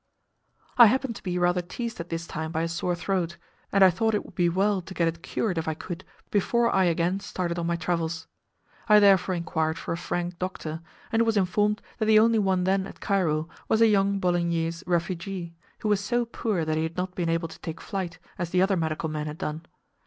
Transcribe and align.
I 0.79 0.87
happened 0.87 1.15
to 1.17 1.21
be 1.21 1.37
rather 1.37 1.61
teased 1.61 1.99
at 1.99 2.09
this 2.09 2.25
time 2.25 2.51
by 2.51 2.63
a 2.63 2.67
sore 2.67 2.95
throat, 2.95 3.37
and 3.71 3.83
I 3.83 3.91
thought 3.91 4.15
it 4.15 4.25
would 4.25 4.33
be 4.33 4.49
well 4.49 4.81
to 4.81 4.93
get 4.95 5.07
it 5.07 5.21
cured 5.21 5.59
if 5.59 5.67
I 5.67 5.75
could 5.75 6.03
before 6.31 6.73
I 6.73 6.85
again 6.85 7.19
started 7.19 7.59
on 7.59 7.67
my 7.67 7.75
travels. 7.75 8.25
I 8.89 8.99
therefore 8.99 9.35
inquired 9.35 9.77
for 9.77 9.91
a 9.91 9.97
Frank 9.97 10.39
doctor, 10.39 10.81
and 11.11 11.21
was 11.21 11.37
informed 11.37 11.83
that 11.99 12.07
the 12.07 12.17
only 12.17 12.39
one 12.39 12.63
then 12.63 12.87
at 12.87 12.99
Cairo 12.99 13.47
was 13.69 13.79
a 13.79 13.85
young 13.85 14.17
Bolognese 14.17 14.83
refugee, 14.87 15.53
who 15.81 15.89
was 15.89 15.99
so 15.99 16.25
poor 16.25 16.65
that 16.65 16.77
he 16.77 16.81
had 16.81 16.97
not 16.97 17.13
been 17.13 17.29
able 17.29 17.47
to 17.49 17.59
take 17.59 17.79
flight, 17.79 18.17
as 18.39 18.49
the 18.49 18.63
other 18.63 18.75
medical 18.75 19.07
men 19.07 19.27
had 19.27 19.37
done. 19.37 19.67